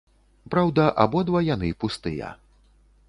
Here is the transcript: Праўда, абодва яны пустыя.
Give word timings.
Праўда, 0.53 0.87
абодва 1.05 1.39
яны 1.49 1.69
пустыя. 1.85 2.33